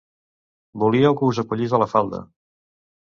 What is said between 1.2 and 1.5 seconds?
us